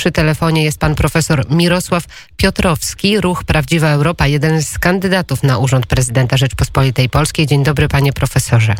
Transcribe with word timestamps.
przy 0.00 0.12
telefonie 0.12 0.64
jest 0.64 0.78
pan 0.78 0.94
profesor 0.94 1.50
Mirosław 1.50 2.04
Piotrowski, 2.36 3.20
Ruch 3.20 3.44
Prawdziwa 3.44 3.88
Europa, 3.88 4.26
jeden 4.26 4.62
z 4.62 4.78
kandydatów 4.78 5.42
na 5.42 5.58
urząd 5.58 5.86
prezydenta 5.86 6.36
Rzeczpospolitej 6.36 7.08
Polskiej. 7.08 7.46
Dzień 7.46 7.64
dobry, 7.64 7.88
panie 7.88 8.12
profesorze. 8.12 8.74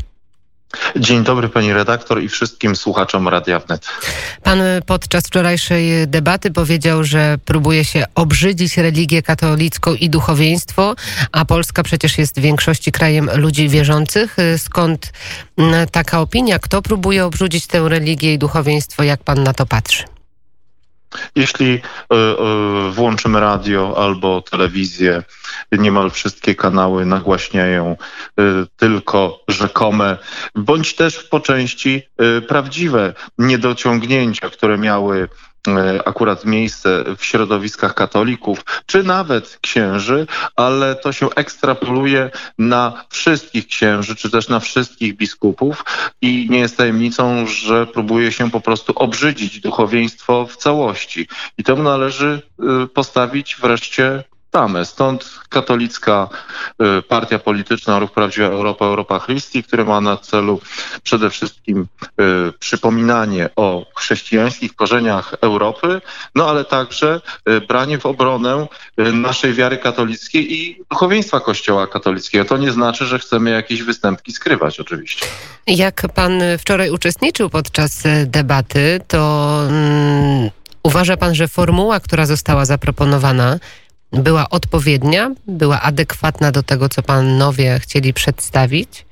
Dzień 0.97 1.25
dobry 1.25 1.49
pani 1.49 1.73
redaktor 1.73 2.23
i 2.23 2.29
wszystkim 2.29 2.77
słuchaczom 2.77 3.29
Radia 3.29 3.59
Wnet. 3.59 3.87
Pan 4.43 4.59
podczas 4.87 5.27
wczorajszej 5.27 6.09
debaty 6.09 6.51
powiedział, 6.51 7.05
że 7.05 7.39
próbuje 7.45 7.85
się 7.85 8.05
obrzydzić 8.15 8.77
religię 8.77 9.23
katolicką 9.23 9.95
i 9.95 10.11
duchowieństwo, 10.11 10.95
a 11.33 11.45
Polska 11.45 11.83
przecież 11.83 12.19
jest 12.19 12.39
w 12.39 12.43
większości 12.43 12.93
krajem 12.93 13.31
ludzi 13.35 13.69
wierzących. 13.69 14.37
Skąd 14.59 15.13
taka 15.93 16.21
opinia? 16.21 16.59
Kto 16.59 16.83
próbuje 16.83 17.25
obrzydzić 17.25 17.67
tę 17.67 17.89
religię 17.89 18.35
i 18.35 18.39
duchowieństwo? 18.39 19.03
Jak 19.03 19.25
pan 19.25 19.43
na 19.43 19.53
to 19.53 19.67
patrzy? 19.67 20.05
Jeśli 21.35 21.75
y, 21.75 21.79
y, 22.89 22.93
włączymy 22.93 23.41
radio 23.41 24.05
albo 24.05 24.43
telewizję, 24.43 25.23
niemal 25.73 26.11
wszystkie 26.11 26.55
kanały 26.55 27.07
nagłaśniają 27.07 27.97
y, 28.41 28.43
tylko 28.77 29.45
rzekome, 29.49 30.19
bądź 30.55 30.95
też 30.95 31.23
po 31.23 31.41
części 31.41 32.03
prawdziwe 32.49 33.15
niedociągnięcia, 33.39 34.51
które 34.51 34.79
miały 34.79 35.29
E, 35.50 35.50
akurat 36.05 36.45
miejsce 36.45 37.05
w 37.19 37.25
środowiskach 37.25 37.95
katolików, 37.95 38.65
czy 38.87 39.03
nawet 39.03 39.59
księży, 39.61 40.27
ale 40.57 40.95
to 40.95 41.13
się 41.13 41.29
ekstrapoluje 41.37 42.31
na 42.59 43.05
wszystkich 43.09 43.67
księży, 43.67 44.17
czy 44.17 44.31
też 44.31 44.49
na 44.49 44.61
wszystkich 44.61 45.17
biskupów 45.17 45.85
i 46.23 46.47
nie 46.51 46.59
jest 46.59 46.77
tajemnicą, 46.77 47.47
że 47.47 47.87
próbuje 47.87 48.33
się 48.33 48.51
po 48.51 48.61
prostu 48.61 48.93
obrzydzić 48.97 49.61
duchowieństwo 49.61 50.47
w 50.47 50.57
całości. 50.57 51.29
I 51.59 51.65
temu 51.65 51.83
należy 51.83 52.43
y, 52.85 52.87
postawić 52.87 53.57
wreszcie 53.61 54.25
tamę. 54.51 54.85
Stąd 54.85 55.41
katolicka 55.49 56.29
y, 56.99 57.03
partia 57.03 57.39
polityczna 57.39 57.99
Ruch 57.99 58.13
Prawdziwa 58.13 58.47
Europa, 58.47 58.85
Europa 58.85 59.21
Christi, 59.21 59.63
który 59.63 59.85
ma 59.85 60.01
na 60.01 60.17
celu 60.17 60.61
przede 61.03 61.31
wszystkim 61.31 61.87
y, 62.03 62.53
przypominanie 62.59 63.51
o 63.57 63.87
chrześcijańskich 63.97 64.75
korzeniach 64.75 65.35
Europy, 65.41 66.01
no 66.35 66.49
ale 66.49 66.65
także 66.65 67.21
y, 67.49 67.61
branie 67.61 67.99
w 67.99 68.07
obronę 68.07 68.67
naszej 69.13 69.55
wiary 69.55 69.79
katolickiej 69.79 70.55
i 70.55 70.85
duchowieństwa 70.91 71.41
Kościoła 71.41 71.87
katolickiego. 71.87 72.45
To 72.45 72.57
nie 72.57 72.73
znaczy, 72.73 73.07
że 73.07 73.19
chcemy 73.19 73.51
jakieś 73.51 73.83
występki 73.83 74.33
skrywać 74.33 74.81
oczywiście. 74.81 75.27
Jak 75.67 76.07
pan 76.15 76.43
wczoraj 76.59 76.91
uczestniczył 76.91 77.51
podczas 77.51 78.03
debaty, 78.27 79.01
to 79.09 79.63
mm, 79.69 80.51
uważa 80.83 81.17
pan, 81.17 81.35
że 81.35 81.49
formuła, 81.49 82.01
która 82.01 82.27
została 82.27 82.65
zaproponowana, 82.65 83.59
była 84.13 84.51
odpowiednia, 84.51 85.35
była 85.47 85.81
adekwatna 85.83 86.53
do 86.53 86.63
tego, 86.63 86.89
co 86.89 87.03
panowie 87.03 87.79
chcieli 87.81 88.15
przedstawić? 88.15 89.10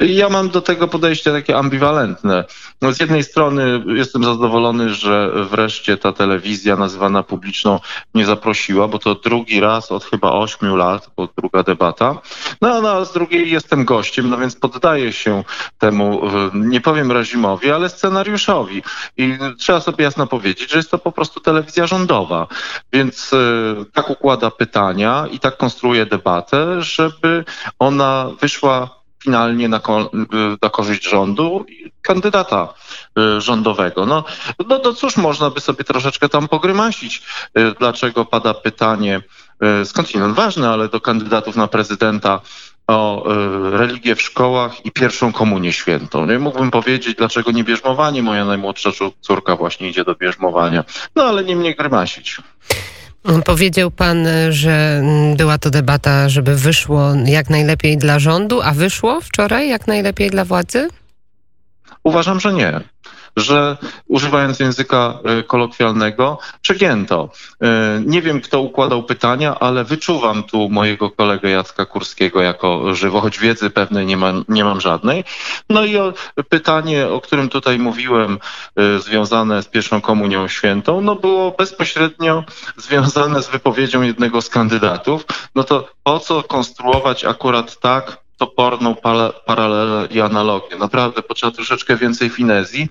Ja 0.00 0.28
mam 0.28 0.48
do 0.48 0.60
tego 0.60 0.88
podejście 0.88 1.32
takie 1.32 1.56
ambiwalentne. 1.56 2.44
No 2.82 2.92
z 2.92 3.00
jednej 3.00 3.24
strony 3.24 3.82
jestem 3.86 4.24
zadowolony, 4.24 4.94
że 4.94 5.32
wreszcie 5.50 5.96
ta 5.96 6.12
telewizja 6.12 6.76
nazywana 6.76 7.22
publiczną 7.22 7.80
nie 8.14 8.26
zaprosiła, 8.26 8.88
bo 8.88 8.98
to 8.98 9.14
drugi 9.14 9.60
raz 9.60 9.92
od 9.92 10.04
chyba 10.04 10.32
ośmiu 10.32 10.76
lat, 10.76 11.10
bo 11.16 11.28
druga 11.38 11.62
debata. 11.62 12.18
No, 12.60 12.80
no 12.80 12.90
a 12.90 13.04
z 13.04 13.12
drugiej 13.12 13.50
jestem 13.50 13.84
gościem, 13.84 14.30
no 14.30 14.38
więc 14.38 14.56
poddaję 14.56 15.12
się 15.12 15.44
temu, 15.78 16.22
nie 16.54 16.80
powiem 16.80 17.12
reżimowi, 17.12 17.70
ale 17.70 17.88
scenariuszowi. 17.88 18.82
I 19.16 19.38
trzeba 19.58 19.80
sobie 19.80 20.04
jasno 20.04 20.26
powiedzieć, 20.26 20.70
że 20.70 20.76
jest 20.76 20.90
to 20.90 20.98
po 20.98 21.12
prostu 21.12 21.40
telewizja 21.40 21.86
rządowa. 21.86 22.46
Więc 22.92 23.32
y, 23.32 23.36
tak 23.92 24.10
układa 24.10 24.50
pytania 24.50 25.26
i 25.32 25.38
tak 25.38 25.56
konstruuje 25.56 26.06
debatę, 26.06 26.82
żeby 26.82 27.44
ona 27.78 28.30
wyszła 28.40 28.95
finalnie 29.24 29.68
na, 29.68 29.80
na 30.62 30.70
korzyść 30.70 31.08
rządu 31.08 31.64
i 31.68 31.92
kandydata 32.02 32.74
y, 33.18 33.40
rządowego. 33.40 34.06
No, 34.06 34.24
no, 34.68 34.80
no 34.84 34.92
cóż, 34.92 35.16
można 35.16 35.50
by 35.50 35.60
sobie 35.60 35.84
troszeczkę 35.84 36.28
tam 36.28 36.48
pogrymasić, 36.48 37.22
y, 37.58 37.74
dlaczego 37.78 38.24
pada 38.24 38.54
pytanie, 38.54 39.20
y, 39.82 39.84
skądinąd 39.84 40.34
ważne, 40.34 40.70
ale 40.70 40.88
do 40.88 41.00
kandydatów 41.00 41.56
na 41.56 41.66
prezydenta 41.66 42.40
o 42.86 43.24
religię 43.70 44.14
w 44.14 44.22
szkołach 44.22 44.86
i 44.86 44.92
pierwszą 44.92 45.32
komunię 45.32 45.72
świętą. 45.72 46.26
Nie 46.26 46.38
mógłbym 46.38 46.70
powiedzieć, 46.70 47.16
dlaczego 47.16 47.50
nie 47.50 47.64
bierzmowanie. 47.64 48.22
Moja 48.22 48.44
najmłodsza 48.44 48.90
córka 49.20 49.56
właśnie 49.56 49.88
idzie 49.88 50.04
do 50.04 50.14
bierzmowania. 50.14 50.84
No 51.16 51.24
ale 51.24 51.44
nie 51.44 51.56
mnie 51.56 51.74
grymasić. 51.74 52.36
Powiedział 53.44 53.90
pan, 53.90 54.26
że 54.50 55.02
była 55.36 55.58
to 55.58 55.70
debata, 55.70 56.28
żeby 56.28 56.56
wyszło 56.56 57.12
jak 57.24 57.50
najlepiej 57.50 57.98
dla 57.98 58.18
rządu, 58.18 58.62
a 58.62 58.72
wyszło 58.72 59.20
wczoraj 59.20 59.68
jak 59.68 59.86
najlepiej 59.86 60.30
dla 60.30 60.44
władzy? 60.44 60.88
Uważam, 62.04 62.40
że 62.40 62.52
nie 62.52 62.80
że 63.36 63.76
używając 64.08 64.60
języka 64.60 65.18
e, 65.24 65.42
kolokwialnego, 65.42 66.38
przegięto. 66.62 67.28
E, 67.62 68.00
nie 68.06 68.22
wiem, 68.22 68.40
kto 68.40 68.60
układał 68.60 69.02
pytania, 69.02 69.58
ale 69.58 69.84
wyczuwam 69.84 70.42
tu 70.42 70.68
mojego 70.68 71.10
kolegę 71.10 71.50
Jacka 71.50 71.86
Kurskiego 71.86 72.42
jako 72.42 72.94
żywo, 72.94 73.20
choć 73.20 73.38
wiedzy 73.38 73.70
pewnej 73.70 74.06
nie, 74.06 74.16
ma, 74.16 74.32
nie 74.48 74.64
mam 74.64 74.80
żadnej. 74.80 75.24
No 75.70 75.84
i 75.84 75.96
o 75.96 76.12
pytanie, 76.48 77.08
o 77.08 77.20
którym 77.20 77.48
tutaj 77.48 77.78
mówiłem, 77.78 78.38
e, 78.76 78.98
związane 78.98 79.62
z 79.62 79.68
pierwszą 79.68 80.00
komunią 80.00 80.48
świętą, 80.48 81.00
no 81.00 81.16
było 81.16 81.50
bezpośrednio 81.50 82.44
związane 82.76 83.42
z 83.42 83.48
wypowiedzią 83.48 84.02
jednego 84.02 84.42
z 84.42 84.48
kandydatów. 84.48 85.24
No 85.54 85.64
to 85.64 85.88
po 86.02 86.20
co 86.20 86.42
konstruować 86.42 87.24
akurat 87.24 87.80
tak 87.80 88.25
toporną 88.36 88.94
paralelę 89.46 90.08
i 90.10 90.20
analogię. 90.20 90.76
Naprawdę 90.76 91.22
potrzeba 91.22 91.52
troszeczkę 91.52 91.96
więcej 91.96 92.30
finezji, 92.30 92.88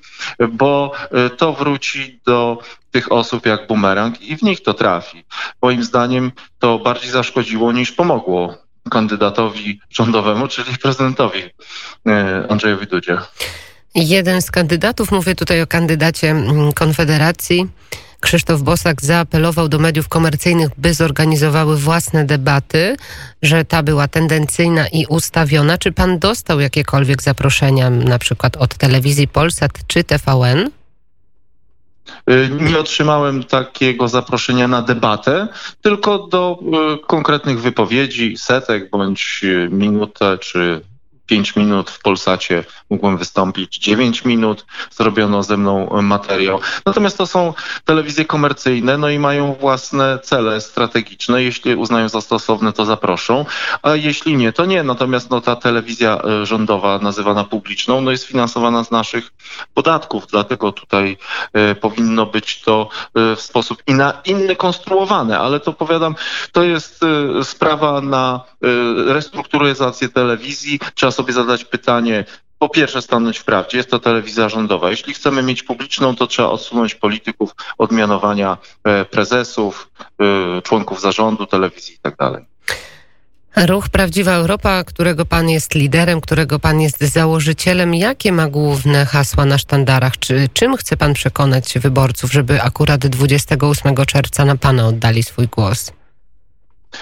bo 0.50 0.92
e, 1.12 1.30
to 1.30 1.54
wróci 1.54 2.20
do 2.26 2.58
tych 2.92 3.12
osób 3.12 3.46
jak 3.46 3.68
bumerang 3.68 4.22
i 4.22 4.38
w 4.38 4.42
nich 4.42 4.64
to 4.64 4.74
trafi. 4.74 5.24
Moim 5.62 5.84
zdaniem 5.84 6.32
to 6.60 6.80
bardziej 6.80 7.12
zaszkodziło 7.12 7.72
niż 7.72 7.92
pomogło 7.92 8.58
kandydatowi 8.90 9.80
rządowemu, 9.90 10.48
czyli 10.48 10.78
prezydentowi 10.78 11.44
e, 12.08 12.46
Andrzejowi 12.50 12.88
Dudzie. 12.88 13.18
Jeden 13.96 14.42
z 14.42 14.52
kandydatów, 14.52 15.12
mówię 15.12 15.36
tutaj 15.36 15.62
o 15.62 15.68
kandydacie 15.68 16.32
mm, 16.32 16.74
Konfederacji, 16.74 17.68
Krzysztof 18.26 18.62
Bosak 18.62 19.02
zaapelował 19.02 19.68
do 19.68 19.80
mediów 19.80 20.08
komercyjnych, 20.08 20.70
by 20.78 20.94
zorganizowały 20.94 21.78
własne 21.78 22.26
debaty, 22.26 22.98
że 23.42 23.66
ta 23.66 23.84
była 23.84 24.08
tendencyjna 24.08 24.88
i 24.88 25.06
ustawiona. 25.10 25.78
Czy 25.78 25.92
pan 25.92 26.20
dostał 26.20 26.60
jakiekolwiek 26.60 27.22
zaproszenia, 27.22 27.90
na 27.90 28.20
przykład 28.20 28.58
od 28.58 28.76
telewizji 28.76 29.28
Polsat 29.28 29.72
czy 29.88 30.04
TVN? 30.04 30.70
Y, 32.30 32.50
nie 32.62 32.80
otrzymałem 32.80 33.44
takiego 33.44 34.08
zaproszenia 34.08 34.68
na 34.68 34.82
debatę, 34.82 35.48
tylko 35.82 36.28
do 36.28 36.60
y, 36.96 37.08
konkretnych 37.08 37.62
wypowiedzi, 37.62 38.38
setek 38.38 38.90
bądź 38.90 39.46
minutę 39.70 40.38
czy 40.38 40.82
5 41.26 41.56
minut 41.56 41.90
w 41.92 42.02
Polsacie 42.02 42.64
mógłbym 42.90 43.18
wystąpić 43.18 43.78
9 43.78 44.26
minut, 44.26 44.66
zrobiono 44.92 45.44
ze 45.44 45.58
mną 45.58 46.02
materiał. 46.02 46.60
Natomiast 46.86 47.18
to 47.18 47.28
są 47.28 47.54
telewizje 47.86 48.26
komercyjne, 48.26 48.98
no 48.98 49.10
i 49.10 49.20
mają 49.20 49.54
własne 49.54 50.20
cele 50.24 50.62
strategiczne. 50.62 51.44
Jeśli 51.44 51.76
uznają 51.76 52.10
za 52.10 52.22
stosowne, 52.22 52.74
to 52.74 52.86
zaproszą, 52.86 53.46
a 53.82 53.96
jeśli 53.96 54.38
nie, 54.38 54.54
to 54.54 54.66
nie. 54.66 54.84
Natomiast 54.84 55.30
no, 55.30 55.42
ta 55.42 55.56
telewizja 55.56 56.22
e, 56.22 56.46
rządowa, 56.46 57.00
nazywana 57.00 57.44
publiczną, 57.44 58.02
no 58.02 58.12
jest 58.12 58.24
finansowana 58.24 58.84
z 58.84 58.92
naszych 58.92 59.32
podatków, 59.74 60.28
dlatego 60.28 60.72
tutaj 60.72 61.18
e, 61.54 61.76
powinno 61.76 62.26
być 62.26 62.62
to 62.62 62.90
e, 63.16 63.36
w 63.36 63.42
sposób 63.42 63.84
inny 64.26 64.56
konstruowane, 64.56 65.40
ale 65.40 65.60
to 65.60 65.74
powiadam, 65.74 66.16
to 66.52 66.64
jest 66.64 67.02
sprawa 67.44 68.02
na 68.02 68.42
restrukturyzację 69.08 70.10
telewizji. 70.10 70.80
Trzeba 70.96 71.12
sobie 71.16 71.34
zadać 71.34 71.66
pytanie, 71.66 72.26
po 72.60 72.70
pierwsze 72.70 73.02
stanąć 73.02 73.38
w 73.38 73.44
prawdzie, 73.44 73.78
jest 73.78 73.90
to 73.90 74.00
telewizja 74.00 74.50
rządowa. 74.50 74.90
Jeśli 74.90 75.14
chcemy 75.14 75.44
mieć 75.44 75.64
publiczną, 75.64 76.16
to 76.16 76.28
trzeba 76.28 76.50
odsunąć 76.50 76.96
polityków 76.96 77.56
od 77.78 77.92
mianowania 77.92 78.58
e, 78.84 79.06
prezesów, 79.06 79.90
e, 80.20 80.62
członków 80.62 81.02
zarządu 81.02 81.46
telewizji 81.46 81.94
itd. 81.94 82.16
Tak 82.18 82.44
Ruch 83.56 83.90
Prawdziwa 83.90 84.32
Europa, 84.32 84.84
którego 84.84 85.26
pan 85.26 85.50
jest 85.50 85.76
liderem, 85.76 86.22
którego 86.22 86.60
pan 86.60 86.82
jest 86.82 87.02
założycielem, 87.02 87.96
jakie 87.96 88.32
ma 88.32 88.48
główne 88.48 89.06
hasła 89.06 89.46
na 89.46 89.58
sztandarach? 89.58 90.20
Czy, 90.20 90.50
czym 90.54 90.78
chce 90.78 90.98
pan 90.98 91.14
przekonać 91.14 91.80
wyborców, 91.80 92.32
żeby 92.32 92.62
akurat 92.62 93.08
28 93.08 93.96
czerwca 94.06 94.46
na 94.46 94.56
pana 94.56 94.88
oddali 94.88 95.24
swój 95.24 95.48
głos? 95.48 95.92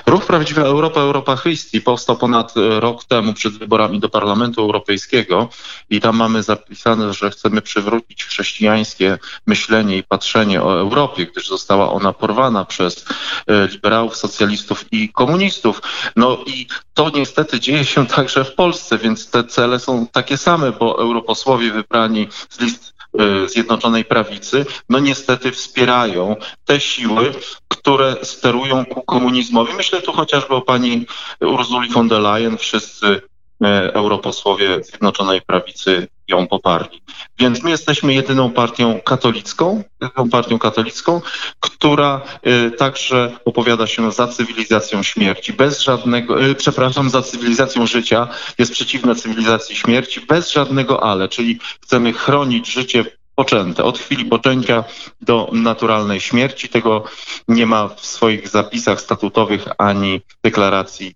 Ruch 0.05 0.25
Prawdziwa 0.25 0.61
Europa, 0.61 1.01
Europa 1.01 1.37
Christi 1.37 1.81
powstał 1.81 2.17
ponad 2.17 2.57
e, 2.57 2.79
rok 2.79 3.03
temu 3.03 3.33
przed 3.33 3.53
wyborami 3.53 3.99
do 3.99 4.09
Parlamentu 4.09 4.61
Europejskiego 4.61 5.49
i 5.89 6.01
tam 6.01 6.15
mamy 6.15 6.43
zapisane, 6.43 7.13
że 7.13 7.29
chcemy 7.29 7.61
przywrócić 7.61 8.23
chrześcijańskie 8.25 9.17
myślenie 9.47 9.97
i 9.97 10.03
patrzenie 10.03 10.63
o 10.63 10.79
Europie, 10.79 11.25
gdyż 11.25 11.47
została 11.47 11.91
ona 11.91 12.13
porwana 12.13 12.65
przez 12.65 13.05
e, 13.47 13.67
liberałów, 13.67 14.17
socjalistów 14.17 14.85
i 14.91 15.09
komunistów. 15.09 15.81
No 16.15 16.37
i 16.45 16.67
to 16.93 17.11
niestety 17.15 17.59
dzieje 17.59 17.85
się 17.85 18.07
także 18.07 18.45
w 18.45 18.55
Polsce, 18.55 18.97
więc 18.97 19.29
te 19.29 19.43
cele 19.43 19.79
są 19.79 20.07
takie 20.07 20.37
same, 20.37 20.71
bo 20.71 20.99
europosłowie 20.99 21.71
wybrani 21.71 22.27
z 22.49 22.59
list 22.59 22.92
Zjednoczonej 23.45 24.05
Prawicy, 24.05 24.65
no 24.89 24.99
niestety 24.99 25.51
wspierają 25.51 26.35
te 26.65 26.79
siły, 26.79 27.33
które 27.67 28.15
sterują 28.23 28.85
ku 28.85 29.01
komunizmowi. 29.01 29.73
Myślę 29.73 30.01
tu 30.01 30.13
chociażby 30.13 30.55
o 30.55 30.61
pani 30.61 31.05
Ursuli 31.41 31.89
von 31.89 32.07
der 32.07 32.21
Leyen. 32.21 32.57
Wszyscy 32.57 33.21
e, 33.63 33.93
europosłowie 33.93 34.83
Zjednoczonej 34.83 35.41
Prawicy 35.41 36.07
ją 36.27 36.47
poparli. 36.47 37.01
Więc 37.39 37.63
my 37.63 37.69
jesteśmy 37.69 38.13
jedyną 38.13 38.51
partią 38.51 38.99
katolicką, 39.01 39.83
jedyną 40.01 40.29
partią 40.29 40.59
katolicką, 40.59 41.21
która 41.59 42.21
y, 42.47 42.71
także 42.71 43.37
opowiada 43.45 43.87
się 43.87 44.11
za 44.11 44.27
cywilizacją 44.27 45.03
śmierci, 45.03 45.53
bez 45.53 45.81
żadnego, 45.81 46.45
y, 46.45 46.55
przepraszam, 46.55 47.09
za 47.09 47.21
cywilizacją 47.21 47.87
życia, 47.87 48.27
jest 48.57 48.71
przeciwna 48.71 49.15
cywilizacji 49.15 49.75
śmierci, 49.75 50.21
bez 50.21 50.51
żadnego 50.51 51.03
ale, 51.03 51.29
czyli 51.29 51.59
chcemy 51.81 52.13
chronić 52.13 52.71
życie 52.71 53.05
poczęte. 53.35 53.83
Od 53.83 53.99
chwili 53.99 54.25
poczęcia 54.25 54.83
do 55.21 55.49
naturalnej 55.51 56.21
śmierci. 56.21 56.69
Tego 56.69 57.03
nie 57.47 57.65
ma 57.65 57.87
w 57.87 58.05
swoich 58.05 58.47
zapisach 58.47 59.01
statutowych 59.01 59.65
ani 59.77 60.21
deklaracji 60.43 61.15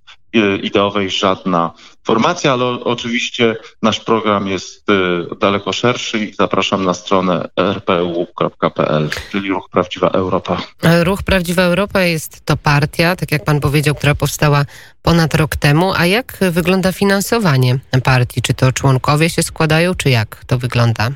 ideowej 0.63 1.09
żadna 1.09 1.71
formacja, 2.03 2.53
ale 2.53 2.65
oczywiście 2.65 3.55
nasz 3.81 3.99
program 3.99 4.47
jest 4.47 4.89
y, 4.89 4.93
daleko 5.39 5.73
szerszy 5.73 6.19
i 6.19 6.33
zapraszam 6.33 6.85
na 6.85 6.93
stronę 6.93 7.49
rpu.pl, 7.59 9.09
czyli 9.31 9.49
Ruch 9.49 9.69
Prawdziwa 9.69 10.09
Europa. 10.09 10.57
Ruch 11.03 11.23
Prawdziwa 11.23 11.63
Europa 11.63 12.01
jest 12.01 12.45
to 12.45 12.57
partia, 12.57 13.15
tak 13.15 13.31
jak 13.31 13.43
pan 13.43 13.59
powiedział, 13.59 13.95
która 13.95 14.15
powstała 14.15 14.65
ponad 15.01 15.35
rok 15.35 15.55
temu. 15.55 15.93
A 15.97 16.05
jak 16.05 16.37
wygląda 16.51 16.91
finansowanie 16.91 17.79
partii? 18.03 18.41
Czy 18.41 18.53
to 18.53 18.71
członkowie 18.71 19.29
się 19.29 19.43
składają, 19.43 19.95
czy 19.95 20.09
jak 20.09 20.45
to 20.47 20.57
wygląda? 20.57 21.11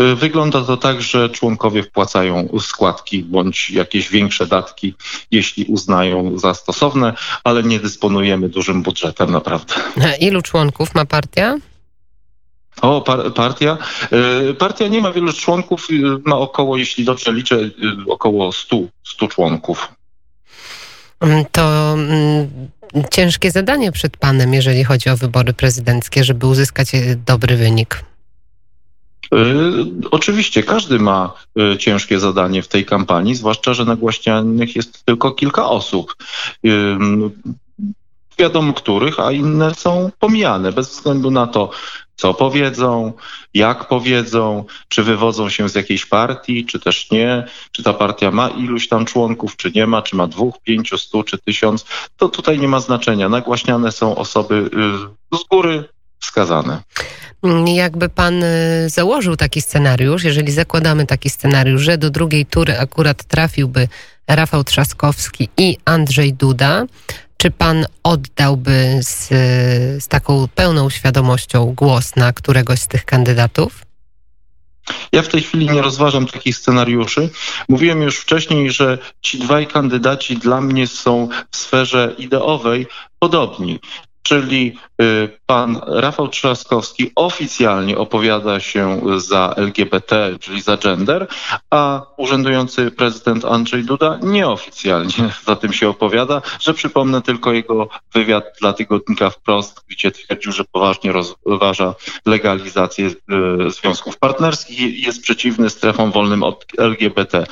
Y, 0.00 0.16
wygląda 0.16 0.62
to 0.64 0.76
tak, 0.76 1.02
że 1.02 1.28
członkowie 1.28 1.82
wpłacają 1.82 2.48
składki 2.60 3.22
bądź 3.22 3.70
jakieś 3.70 4.10
większe 4.10 4.46
datki, 4.46 4.94
jeśli 5.30 5.64
uznają 5.64 6.38
za 6.38 6.54
stosowne, 6.54 7.14
ale 7.44 7.62
nie 7.62 7.80
dysponujemy 7.80 8.48
dużym 8.48 8.82
budżetem 8.82 9.30
naprawdę. 9.30 9.74
Ilu 10.20 10.42
członków 10.42 10.94
ma 10.94 11.04
partia? 11.04 11.58
O, 12.82 13.00
par 13.00 13.32
partia? 13.34 13.78
Y, 14.50 14.54
partia 14.54 14.88
nie 14.88 15.00
ma 15.00 15.12
wielu 15.12 15.32
członków, 15.32 15.90
y, 15.90 15.94
ma 16.24 16.36
około, 16.36 16.76
jeśli 16.76 17.04
dobrze 17.04 17.32
liczę, 17.32 17.58
około 18.08 18.52
100, 18.52 18.76
100 19.04 19.28
członków. 19.28 19.88
Mm, 21.20 21.44
to 21.52 21.92
mm, 21.92 22.48
ciężkie 23.10 23.50
zadanie 23.50 23.92
przed 23.92 24.16
panem, 24.16 24.54
jeżeli 24.54 24.84
chodzi 24.84 25.10
o 25.10 25.16
wybory 25.16 25.52
prezydenckie, 25.52 26.24
żeby 26.24 26.46
uzyskać 26.46 26.92
dobry 27.26 27.56
wynik. 27.56 28.04
Y, 29.32 30.08
oczywiście 30.10 30.62
każdy 30.62 30.98
ma 30.98 31.32
y, 31.74 31.78
ciężkie 31.78 32.18
zadanie 32.18 32.62
w 32.62 32.68
tej 32.68 32.84
kampanii, 32.84 33.34
zwłaszcza, 33.34 33.74
że 33.74 33.84
nagłaśnianych 33.84 34.76
jest 34.76 35.04
tylko 35.04 35.30
kilka 35.30 35.68
osób. 35.68 36.16
Wiadomo 38.38 38.72
których, 38.72 39.20
a 39.20 39.32
inne 39.32 39.74
są 39.74 40.10
pomijane 40.18 40.72
bez 40.72 40.88
względu 40.90 41.30
na 41.30 41.46
to, 41.46 41.70
co 42.16 42.34
powiedzą, 42.34 43.12
jak 43.54 43.88
powiedzą, 43.88 44.64
czy 44.88 45.02
wywodzą 45.02 45.48
się 45.48 45.68
z 45.68 45.74
jakiejś 45.74 46.06
partii, 46.06 46.66
czy 46.66 46.80
też 46.80 47.10
nie, 47.10 47.46
czy 47.72 47.82
ta 47.82 47.92
partia 47.92 48.30
ma 48.30 48.48
iluś 48.48 48.88
tam 48.88 49.04
członków, 49.04 49.56
czy 49.56 49.72
nie 49.74 49.86
ma, 49.86 50.02
czy 50.02 50.16
ma 50.16 50.26
dwóch, 50.26 50.54
pięciu, 50.62 50.98
stu, 50.98 51.22
czy 51.22 51.38
tysiąc, 51.38 51.84
to 52.16 52.28
tutaj 52.28 52.58
nie 52.58 52.68
ma 52.68 52.80
znaczenia. 52.80 53.28
Nagłaśniane 53.28 53.92
są 53.92 54.16
osoby 54.16 54.70
y, 55.34 55.36
z 55.38 55.44
góry 55.50 55.84
wskazane. 56.20 56.82
Jakby 57.66 58.08
pan 58.08 58.42
y, 58.42 58.88
założył 58.88 59.36
taki 59.36 59.60
scenariusz, 59.60 60.24
jeżeli 60.24 60.52
zakładamy 60.52 61.06
taki 61.06 61.30
scenariusz, 61.30 61.82
że 61.82 61.98
do 61.98 62.10
drugiej 62.10 62.46
tury 62.46 62.78
akurat 62.78 63.24
trafiłby 63.24 63.88
Rafał 64.28 64.64
Trzaskowski 64.64 65.48
i 65.56 65.76
Andrzej 65.84 66.34
Duda, 66.34 66.86
czy 67.36 67.50
pan 67.50 67.86
oddałby 68.02 69.00
z, 69.02 69.28
z 70.04 70.08
taką 70.08 70.48
pełną 70.54 70.90
świadomością 70.90 71.74
głos 71.76 72.16
na 72.16 72.32
któregoś 72.32 72.80
z 72.80 72.88
tych 72.88 73.04
kandydatów? 73.04 73.82
Ja 75.12 75.22
w 75.22 75.28
tej 75.28 75.42
chwili 75.42 75.66
nie 75.70 75.82
rozważam 75.82 76.26
takich 76.26 76.56
scenariuszy. 76.56 77.30
Mówiłem 77.68 78.02
już 78.02 78.18
wcześniej, 78.18 78.70
że 78.70 78.98
ci 79.20 79.38
dwaj 79.38 79.66
kandydaci 79.66 80.36
dla 80.36 80.60
mnie 80.60 80.86
są 80.86 81.28
w 81.50 81.56
sferze 81.56 82.14
ideowej 82.18 82.86
podobni 83.18 83.80
czyli 84.22 84.76
y, 85.02 85.38
pan 85.46 85.80
Rafał 85.86 86.28
Trzaskowski 86.28 87.10
oficjalnie 87.14 87.98
opowiada 87.98 88.60
się 88.60 89.00
za 89.16 89.54
LGBT, 89.56 90.36
czyli 90.40 90.60
za 90.60 90.76
gender, 90.76 91.26
a 91.70 92.06
urzędujący 92.16 92.90
prezydent 92.90 93.44
Andrzej 93.44 93.84
Duda 93.84 94.18
nieoficjalnie 94.22 95.32
za 95.46 95.56
tym 95.56 95.72
się 95.72 95.88
opowiada, 95.88 96.42
że 96.60 96.74
przypomnę 96.74 97.22
tylko 97.22 97.52
jego 97.52 97.88
wywiad 98.14 98.44
dla 98.60 98.72
tygodnika 98.72 99.30
Wprost, 99.30 99.84
gdzie 99.88 100.10
twierdził, 100.10 100.52
że 100.52 100.64
poważnie 100.64 101.12
rozważa 101.12 101.94
legalizację 102.26 103.06
y, 103.06 103.70
związków 103.70 104.18
partnerskich 104.18 104.80
i 104.80 105.02
jest 105.02 105.22
przeciwny 105.22 105.70
strefom 105.70 106.12
wolnym 106.12 106.42
od 106.42 106.66
LGBT. 106.78 107.46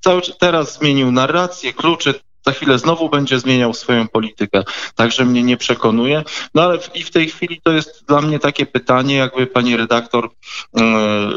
Cały 0.00 0.22
teraz 0.40 0.78
zmienił 0.78 1.12
narrację, 1.12 1.72
kluczy 1.72 2.14
za 2.46 2.52
chwilę 2.52 2.78
znowu 2.78 3.08
będzie 3.08 3.40
zmieniał 3.40 3.74
swoją 3.74 4.08
politykę. 4.08 4.62
Także 4.94 5.24
mnie 5.24 5.42
nie 5.42 5.56
przekonuje. 5.56 6.22
No 6.54 6.62
ale 6.62 6.78
w, 6.78 6.96
i 6.96 7.02
w 7.02 7.10
tej 7.10 7.28
chwili 7.28 7.60
to 7.64 7.72
jest 7.72 8.04
dla 8.08 8.20
mnie 8.20 8.38
takie 8.38 8.66
pytanie, 8.66 9.16
jakby 9.16 9.46
pani 9.46 9.76
redaktor 9.76 10.30
yy, 10.74 10.82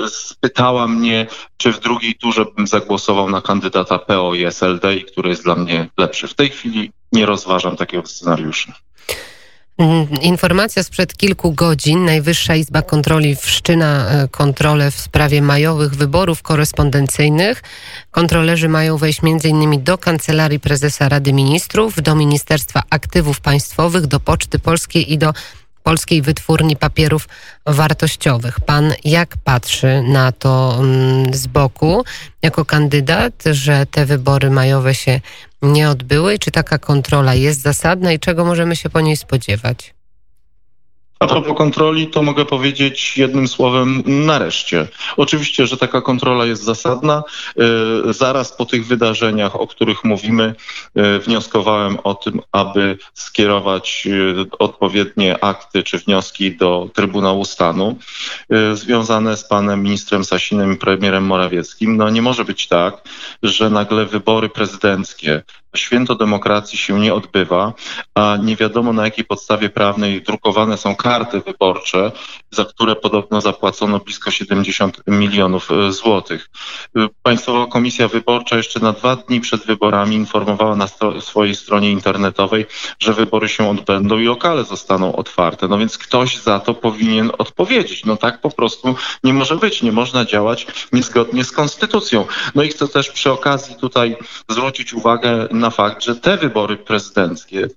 spytała 0.09 0.87
mnie, 0.87 1.27
czy 1.57 1.71
w 1.71 1.79
drugiej 1.79 2.15
turze 2.15 2.45
bym 2.45 2.67
zagłosował 2.67 3.29
na 3.29 3.41
kandydata 3.41 3.99
PO 3.99 4.35
i 4.35 4.45
SLD, 4.45 5.01
który 5.01 5.29
jest 5.29 5.43
dla 5.43 5.55
mnie 5.55 5.89
lepszy. 5.97 6.27
W 6.27 6.33
tej 6.33 6.49
chwili 6.49 6.91
nie 7.11 7.25
rozważam 7.25 7.75
takiego 7.75 8.05
scenariusza. 8.07 8.73
Mm, 9.77 10.07
informacja 10.21 10.83
sprzed 10.83 11.17
kilku 11.17 11.51
godzin. 11.51 12.05
Najwyższa 12.05 12.55
Izba 12.55 12.81
Kontroli 12.81 13.35
wszczyna 13.35 14.09
e, 14.09 14.27
kontrolę 14.27 14.91
w 14.91 14.99
sprawie 14.99 15.41
majowych 15.41 15.95
wyborów 15.95 16.41
korespondencyjnych. 16.41 17.63
Kontrolerzy 18.11 18.69
mają 18.69 18.97
wejść 18.97 19.19
m.in. 19.23 19.83
do 19.83 19.97
Kancelarii 19.97 20.59
Prezesa 20.59 21.09
Rady 21.09 21.33
Ministrów, 21.33 22.01
do 22.01 22.15
Ministerstwa 22.15 22.83
Aktywów 22.89 23.41
Państwowych, 23.41 24.07
do 24.07 24.19
Poczty 24.19 24.59
Polskiej 24.59 25.13
i 25.13 25.17
do 25.17 25.33
Polskiej 25.83 26.21
Wytwórni 26.21 26.75
Papierów 26.75 27.27
Wartościowych. 27.65 28.59
Pan 28.59 28.93
jak 29.03 29.37
patrzy 29.43 30.03
na 30.07 30.31
to 30.31 30.77
mm, 30.79 31.33
z 31.33 31.47
boku 31.47 32.03
jako 32.41 32.65
kandydat, 32.65 33.43
że 33.51 33.85
te 33.85 34.05
wybory 34.05 34.49
majowe 34.49 34.95
się 34.95 35.21
nie 35.61 35.89
odbyły? 35.89 36.39
Czy 36.39 36.51
taka 36.51 36.77
kontrola 36.77 37.35
jest 37.35 37.61
zasadna 37.61 38.11
i 38.11 38.19
czego 38.19 38.45
możemy 38.45 38.75
się 38.75 38.89
po 38.89 39.01
niej 39.01 39.17
spodziewać? 39.17 39.94
A 41.19 41.27
propos 41.27 41.57
kontroli, 41.57 42.07
to 42.07 42.23
mogę 42.23 42.45
powiedzieć 42.45 43.17
jednym 43.17 43.47
słowem 43.47 44.03
nareszcie. 44.05 44.87
Oczywiście, 45.17 45.67
że 45.67 45.77
taka 45.77 46.01
kontrola 46.01 46.45
jest 46.45 46.63
zasadna. 46.63 47.23
E, 48.09 48.13
zaraz 48.13 48.53
po 48.53 48.65
tych 48.65 48.87
wydarzeniach, 48.87 49.55
o 49.55 49.67
których 49.67 50.03
mówimy, 50.03 50.55
e, 50.95 51.19
wnioskowałem 51.19 51.97
o 52.03 52.15
tym, 52.15 52.41
aby 52.51 52.97
skierować 53.13 54.07
e, 54.07 54.45
odpowiednie 54.59 55.43
akty 55.43 55.83
czy 55.83 55.97
wnioski 55.97 56.57
do 56.57 56.89
Trybunału 56.93 57.45
Stanu 57.45 57.97
związane 58.73 59.37
z 59.37 59.47
panem 59.47 59.83
ministrem 59.83 60.25
Sasinem 60.25 60.73
i 60.73 60.77
premierem 60.77 61.23
Morawieckim. 61.23 61.97
No 61.97 62.09
nie 62.09 62.21
może 62.21 62.45
być 62.45 62.67
tak, 62.67 63.01
że 63.43 63.69
nagle 63.69 64.05
wybory 64.05 64.49
prezydenckie 64.49 65.43
święto 65.77 66.15
demokracji 66.15 66.77
się 66.77 66.99
nie 66.99 67.13
odbywa, 67.13 67.73
a 68.15 68.37
nie 68.43 68.55
wiadomo 68.55 68.93
na 68.93 69.05
jakiej 69.05 69.25
podstawie 69.25 69.69
prawnej 69.69 70.21
drukowane 70.21 70.77
są 70.77 70.95
karty 70.95 71.41
wyborcze, 71.41 72.11
za 72.51 72.65
które 72.65 72.95
podobno 72.95 73.41
zapłacono 73.41 73.99
blisko 73.99 74.31
70 74.31 75.01
milionów 75.07 75.71
e, 75.71 75.91
złotych. 75.91 76.49
E, 76.95 77.07
Państwowa 77.23 77.67
Komisja 77.67 78.07
Wyborcza 78.07 78.57
jeszcze 78.57 78.79
na 78.79 78.93
dwa 78.93 79.15
dni 79.15 79.41
przed 79.41 79.65
wyborami 79.65 80.15
informowała 80.15 80.75
na 80.75 80.87
sto 80.87 81.21
swojej 81.21 81.55
stronie 81.55 81.91
internetowej, 81.91 82.65
że 82.99 83.13
wybory 83.13 83.49
się 83.49 83.69
odbędą 83.69 84.19
i 84.19 84.25
lokale 84.25 84.63
zostaną 84.63 85.15
otwarte. 85.15 85.67
No 85.67 85.77
więc 85.77 85.97
ktoś 85.97 86.37
za 86.37 86.59
to 86.59 86.73
powinien 86.73 87.31
odpowiedzieć. 87.37 88.05
No 88.05 88.17
tak 88.17 88.41
po 88.41 88.51
prostu 88.51 88.95
nie 89.23 89.33
może 89.33 89.55
być. 89.55 89.81
Nie 89.81 89.91
można 89.91 90.25
działać 90.25 90.67
niezgodnie 90.93 91.43
z 91.43 91.51
konstytucją. 91.51 92.25
No 92.55 92.63
i 92.63 92.69
chcę 92.69 92.87
też 92.87 93.11
przy 93.11 93.31
okazji 93.31 93.75
tutaj 93.75 94.17
zwrócić 94.49 94.93
uwagę 94.93 95.47
na 95.51 95.64
na 95.65 95.71
fakt, 95.71 96.03
że 96.03 96.15
te 96.15 96.37
wybory 96.37 96.77
prezydenckie 96.77 97.67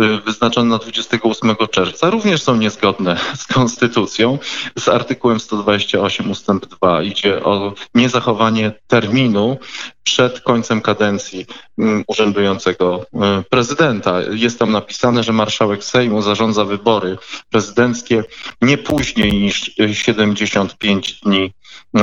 y, 0.00 0.20
wyznaczone 0.26 0.70
na 0.70 0.78
28 0.78 1.56
czerwca 1.70 2.10
również 2.10 2.42
są 2.42 2.56
niezgodne 2.56 3.16
z 3.36 3.46
konstytucją, 3.46 4.38
z 4.78 4.88
artykułem 4.88 5.40
128 5.40 6.30
ustęp 6.30 6.66
2. 6.66 7.02
Idzie 7.02 7.44
o 7.44 7.72
niezachowanie 7.94 8.72
terminu 8.86 9.56
przed 10.02 10.40
końcem 10.40 10.80
kadencji 10.80 11.46
mm, 11.78 12.04
urzędującego 12.06 13.06
y, 13.14 13.18
prezydenta. 13.50 14.20
Jest 14.30 14.58
tam 14.58 14.72
napisane, 14.72 15.22
że 15.22 15.32
marszałek 15.32 15.84
Sejmu 15.84 16.22
zarządza 16.22 16.64
wybory 16.64 17.16
prezydenckie 17.50 18.24
nie 18.62 18.78
później 18.78 19.32
niż 19.32 19.70
75 19.92 21.20
dni 21.20 21.52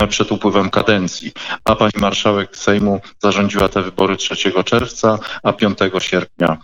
przed 0.10 0.32
upływem 0.32 0.70
kadencji, 0.70 1.32
a 1.64 1.76
pani 1.76 1.94
marszałek 1.98 2.58
Sejmu 2.58 3.02
zarządziła 3.24 3.70
te 3.70 3.82
wybory 3.82 4.18
3 4.18 4.64
czerwca, 4.66 5.20
a 5.44 5.54
5 5.54 5.80
sierpnia 6.00 6.58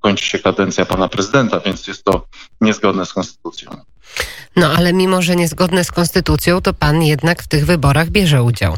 kończy 0.00 0.24
się 0.24 0.38
kadencja 0.38 0.86
pana 0.86 1.08
prezydenta, 1.08 1.60
więc 1.60 1.86
jest 1.86 2.04
to 2.04 2.26
niezgodne 2.60 3.06
z 3.06 3.12
konstytucją. 3.12 3.70
No 4.56 4.72
ale 4.76 4.92
mimo, 4.92 5.22
że 5.22 5.36
niezgodne 5.36 5.84
z 5.84 5.92
konstytucją, 5.92 6.60
to 6.60 6.74
pan 6.74 7.02
jednak 7.02 7.42
w 7.42 7.48
tych 7.48 7.66
wyborach 7.66 8.10
bierze 8.10 8.42
udział. 8.42 8.76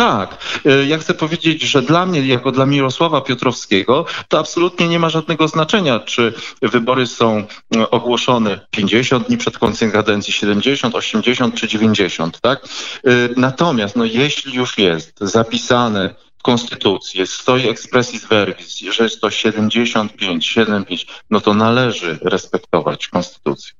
Tak, 0.00 0.38
e, 0.66 0.84
ja 0.84 0.98
chcę 0.98 1.14
powiedzieć, 1.14 1.62
że 1.62 1.82
dla 1.82 2.06
mnie, 2.06 2.26
jako 2.26 2.52
dla 2.52 2.66
Mirosława 2.66 3.20
Piotrowskiego, 3.20 4.06
to 4.28 4.38
absolutnie 4.38 4.88
nie 4.88 4.98
ma 4.98 5.08
żadnego 5.08 5.48
znaczenia, 5.48 6.00
czy 6.00 6.32
wybory 6.62 7.06
są 7.06 7.46
e, 7.76 7.90
ogłoszone 7.90 8.60
50 8.70 9.26
dni 9.26 9.36
przed 9.36 9.58
końcem 9.58 9.90
kadencji, 9.90 10.32
70, 10.32 10.94
80 10.94 11.54
czy 11.54 11.68
90, 11.68 12.40
tak? 12.40 12.64
E, 13.04 13.10
natomiast, 13.36 13.96
no 13.96 14.04
jeśli 14.04 14.54
już 14.54 14.78
jest 14.78 15.18
zapisane 15.20 16.14
w 16.38 16.42
Konstytucji, 16.42 17.26
stoi 17.26 17.68
expressis 17.68 18.28
verbis, 18.28 18.78
że 18.78 19.04
jest 19.04 19.20
to 19.20 19.30
75, 19.30 20.46
75, 20.46 21.06
no 21.30 21.40
to 21.40 21.54
należy 21.54 22.18
respektować 22.22 23.08
Konstytucję. 23.08 23.72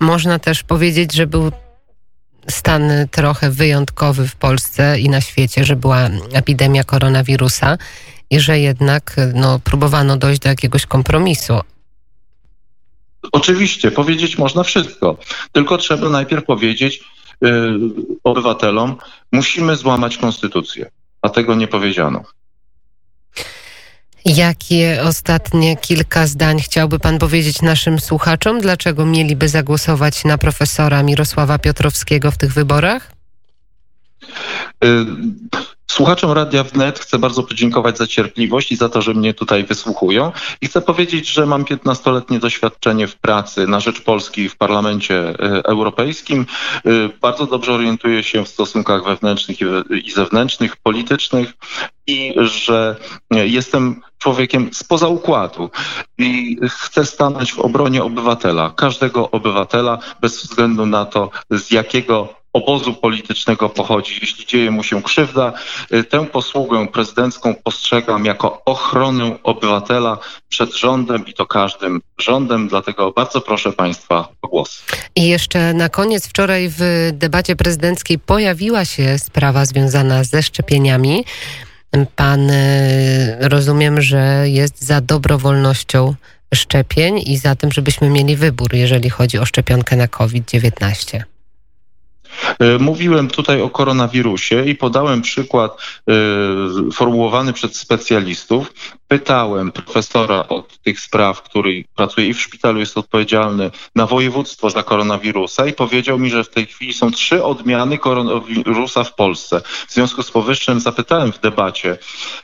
Można 0.00 0.38
też 0.38 0.62
powiedzieć, 0.62 1.14
że 1.14 1.26
był 1.26 1.50
stan 2.70 3.08
trochę 3.10 3.50
wyjątkowy 3.50 4.28
w 4.28 4.36
Polsce 4.36 5.00
i 5.00 5.08
na 5.08 5.20
świecie, 5.20 5.64
że 5.64 5.76
była 5.76 6.08
epidemia 6.32 6.84
koronawirusa 6.84 7.78
i 8.30 8.40
że 8.40 8.58
jednak 8.60 9.16
no, 9.34 9.58
próbowano 9.58 10.16
dojść 10.16 10.40
do 10.40 10.48
jakiegoś 10.48 10.86
kompromisu. 10.86 11.60
Oczywiście, 13.32 13.90
powiedzieć 13.90 14.38
można 14.38 14.62
wszystko, 14.62 15.16
tylko 15.52 15.78
trzeba 15.78 16.08
najpierw 16.08 16.44
powiedzieć 16.44 17.04
yy, 17.40 17.50
obywatelom, 18.24 18.96
musimy 19.32 19.76
złamać 19.76 20.16
konstytucję, 20.16 20.90
a 21.22 21.28
tego 21.28 21.54
nie 21.54 21.68
powiedziano. 21.68 22.22
Jakie 24.24 25.02
ostatnie 25.02 25.76
kilka 25.76 26.26
zdań 26.26 26.60
chciałby 26.60 26.98
Pan 26.98 27.18
powiedzieć 27.18 27.62
naszym 27.62 28.00
słuchaczom? 28.00 28.60
Dlaczego 28.60 29.06
mieliby 29.06 29.48
zagłosować 29.48 30.24
na 30.24 30.38
profesora 30.38 31.02
Mirosława 31.02 31.58
Piotrowskiego 31.58 32.30
w 32.30 32.38
tych 32.38 32.52
wyborach? 32.52 33.12
Y, 34.84 35.06
słuchaczom 35.90 36.32
Radia 36.32 36.64
Wnet 36.64 36.98
chcę 36.98 37.18
bardzo 37.18 37.42
podziękować 37.42 37.98
za 37.98 38.06
cierpliwość 38.06 38.72
i 38.72 38.76
za 38.76 38.88
to, 38.88 39.02
że 39.02 39.14
mnie 39.14 39.34
tutaj 39.34 39.64
wysłuchują. 39.64 40.32
I 40.60 40.66
chcę 40.66 40.80
powiedzieć, 40.80 41.32
że 41.32 41.46
mam 41.46 41.64
15-letnie 41.64 42.38
doświadczenie 42.38 43.06
w 43.06 43.16
pracy 43.16 43.66
na 43.66 43.80
rzecz 43.80 44.00
Polski 44.00 44.48
w 44.48 44.56
Parlamencie 44.56 45.30
y, 45.30 45.62
Europejskim. 45.64 46.46
Y, 46.86 47.10
bardzo 47.20 47.46
dobrze 47.46 47.72
orientuję 47.72 48.22
się 48.22 48.44
w 48.44 48.48
stosunkach 48.48 49.04
wewnętrznych 49.04 49.58
i 50.04 50.10
zewnętrznych, 50.10 50.76
politycznych 50.76 51.52
i 52.06 52.34
że 52.40 52.96
jestem 53.30 54.02
człowiekiem 54.20 54.70
spoza 54.72 55.08
układu 55.08 55.70
i 56.18 56.56
chcę 56.68 57.04
stanąć 57.06 57.52
w 57.52 57.58
obronie 57.58 58.04
obywatela, 58.04 58.72
każdego 58.76 59.30
obywatela, 59.30 59.98
bez 60.20 60.42
względu 60.42 60.86
na 60.86 61.04
to, 61.04 61.30
z 61.50 61.70
jakiego 61.70 62.40
obozu 62.52 62.94
politycznego 62.94 63.68
pochodzi. 63.68 64.18
Jeśli 64.20 64.46
dzieje 64.46 64.70
mu 64.70 64.82
się 64.82 65.02
krzywda, 65.02 65.52
y, 65.94 66.04
tę 66.04 66.26
posługę 66.26 66.88
prezydencką 66.88 67.54
postrzegam 67.64 68.24
jako 68.24 68.62
ochronę 68.64 69.36
obywatela 69.42 70.18
przed 70.48 70.76
rządem 70.76 71.26
i 71.26 71.34
to 71.34 71.46
każdym 71.46 72.00
rządem, 72.18 72.68
dlatego 72.68 73.12
bardzo 73.12 73.40
proszę 73.40 73.72
Państwa 73.72 74.28
o 74.42 74.48
głos. 74.48 74.82
I 75.16 75.28
jeszcze 75.28 75.74
na 75.74 75.88
koniec, 75.88 76.28
wczoraj 76.28 76.68
w 76.78 77.10
debacie 77.12 77.56
prezydenckiej 77.56 78.18
pojawiła 78.18 78.84
się 78.84 79.18
sprawa 79.18 79.64
związana 79.64 80.24
ze 80.24 80.42
szczepieniami. 80.42 81.24
Pan 82.16 82.50
y, 82.50 83.36
rozumiem, 83.40 84.00
że 84.00 84.44
jest 84.48 84.84
za 84.84 85.00
dobrowolnością 85.00 86.14
szczepień 86.54 87.18
i 87.26 87.38
za 87.38 87.54
tym, 87.54 87.72
żebyśmy 87.72 88.10
mieli 88.10 88.36
wybór, 88.36 88.74
jeżeli 88.74 89.10
chodzi 89.10 89.38
o 89.38 89.46
szczepionkę 89.46 89.96
na 89.96 90.08
COVID-19. 90.08 91.22
E, 92.58 92.78
mówiłem 92.78 93.28
tutaj 93.28 93.62
o 93.62 93.70
koronawirusie 93.70 94.64
i 94.64 94.74
podałem 94.74 95.22
przykład 95.22 95.76
y, 96.88 96.92
formułowany 96.92 97.52
przez 97.52 97.76
specjalistów. 97.76 98.72
Pytałem 99.10 99.72
profesora 99.72 100.48
od 100.48 100.78
tych 100.78 101.00
spraw, 101.00 101.42
który 101.42 101.84
pracuje 101.96 102.28
i 102.28 102.34
w 102.34 102.40
szpitalu, 102.40 102.80
jest 102.80 102.98
odpowiedzialny 102.98 103.70
na 103.94 104.06
województwo 104.06 104.70
za 104.70 104.82
koronawirusa 104.82 105.66
i 105.66 105.72
powiedział 105.72 106.18
mi, 106.18 106.30
że 106.30 106.44
w 106.44 106.48
tej 106.48 106.66
chwili 106.66 106.92
są 106.92 107.10
trzy 107.10 107.44
odmiany 107.44 107.98
koronawirusa 107.98 109.04
w 109.04 109.14
Polsce. 109.14 109.60
W 109.88 109.92
związku 109.92 110.22
z 110.22 110.30
powyższym 110.30 110.80
zapytałem 110.80 111.32
w 111.32 111.40
debacie, 111.40 111.98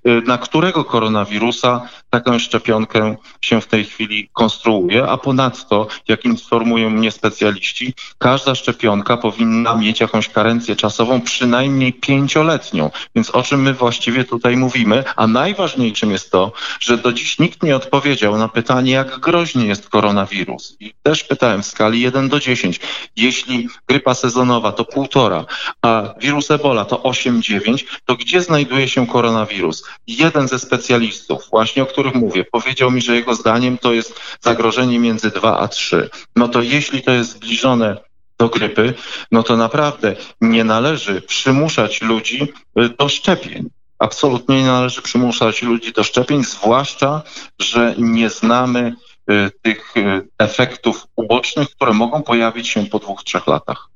y, 0.07 0.23
na 0.27 0.39
którego 0.39 0.85
koronawirusa 0.85 1.89
taką 2.11 2.39
szczepionkę 2.39 3.17
się 3.41 3.61
w 3.61 3.67
tej 3.67 3.85
chwili 3.85 4.29
konstruuje, 4.33 5.07
a 5.09 5.17
ponadto, 5.17 5.87
jak 6.09 6.25
informują 6.25 6.91
mnie 6.91 7.11
specjaliści, 7.11 7.95
każda 8.19 8.55
szczepionka 8.55 9.17
powinna 9.17 9.75
mieć 9.75 10.01
jakąś 10.01 10.29
karencję 10.29 10.77
czasową, 10.77 11.21
przynajmniej 11.21 11.93
pięcioletnią. 11.93 12.91
Więc 13.15 13.31
o 13.31 13.43
czym 13.43 13.63
my 13.63 13.75
właściwie 13.75 14.25
tutaj 14.25 14.57
mówimy? 14.57 15.05
A 15.17 15.27
najważniejszym 15.27 16.11
jest 16.11 16.31
to, 16.31 16.53
że 16.81 16.99
do 16.99 17.13
dziś 17.13 17.39
nikt 17.39 17.63
nie 17.63 17.77
odpowiedział 17.77 18.39
na 18.39 18.49
pytanie, 18.49 18.93
jak 18.93 19.19
groźny 19.19 19.67
jest 19.67 19.89
koronawirus. 19.89 20.77
I 20.81 20.95
też 21.03 21.25
pytałem 21.25 21.63
w 21.63 21.67
skali 21.67 22.01
1 22.01 22.29
do 22.29 22.41
10. 22.41 22.81
Jeśli 23.17 23.69
grypa 23.89 24.15
sezonowa 24.15 24.73
to 24.73 24.85
półtora, 24.85 25.45
a 25.83 26.15
wirus 26.21 26.51
Ebola 26.51 26.85
to 26.85 26.97
8-9, 26.97 27.85
to 28.05 28.17
gdzie 28.17 28.41
znajduje 28.43 28.89
się 28.89 29.07
koronawirus? 29.07 29.85
Jeden 30.07 30.49
ze 30.49 30.59
specjalistów, 30.59 31.43
właśnie 31.51 31.83
o 31.83 31.87
których 31.87 32.15
mówię, 32.15 32.45
powiedział 32.45 32.91
mi, 32.91 33.03
że 33.03 33.15
jego 33.15 33.35
zdaniem 33.35 33.79
to 33.79 33.93
jest 33.93 34.21
zagrożenie 34.41 34.99
między 34.99 35.31
2 35.31 35.59
a 35.59 35.69
3. 35.69 36.11
No 36.37 36.49
to 36.49 36.63
jeśli 36.63 37.03
to 37.03 37.13
jest 37.13 37.31
zbliżone 37.31 37.97
do 38.39 38.49
grypy, 38.49 38.95
no 39.33 39.43
to 39.43 39.57
naprawdę 39.57 40.17
nie 40.41 40.65
należy 40.65 41.23
przymuszać 41.23 42.03
ludzi 42.03 42.43
y, 42.81 42.89
do 42.99 43.09
szczepień. 43.09 43.69
Absolutnie 43.99 44.57
nie 44.57 44.67
należy 44.67 45.03
przymuszać 45.03 45.63
ludzi 45.63 45.93
do 45.93 46.05
szczepień, 46.05 46.45
zwłaszcza, 46.45 47.23
że 47.59 47.95
nie 47.99 48.31
znamy 48.31 48.95
y, 49.31 49.51
tych 49.63 49.97
y, 49.97 50.29
efektów 50.39 51.07
ubocznych, 51.17 51.71
które 51.71 51.93
mogą 51.93 52.23
pojawić 52.23 52.69
się 52.69 52.87
po 52.87 52.99
dwóch, 52.99 53.25
trzech 53.25 53.47
latach. 53.47 53.89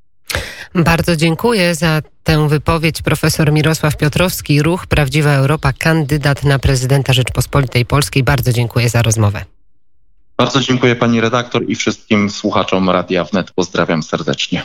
Bardzo 0.75 1.15
dziękuję 1.15 1.75
za 1.75 2.01
tę 2.23 2.47
wypowiedź. 2.47 3.01
Profesor 3.01 3.51
Mirosław 3.51 3.97
Piotrowski, 3.97 4.61
Ruch 4.61 4.87
Prawdziwa 4.87 5.31
Europa, 5.31 5.73
kandydat 5.73 6.43
na 6.43 6.59
prezydenta 6.59 7.13
Rzeczpospolitej 7.13 7.85
Polskiej. 7.85 8.23
Bardzo 8.23 8.53
dziękuję 8.53 8.89
za 8.89 9.01
rozmowę. 9.01 9.45
Bardzo 10.37 10.59
dziękuję 10.59 10.95
pani 10.95 11.21
redaktor 11.21 11.69
i 11.69 11.75
wszystkim 11.75 12.29
słuchaczom 12.29 12.89
Radia 12.89 13.23
Wnet. 13.23 13.51
Pozdrawiam 13.51 14.03
serdecznie. 14.03 14.63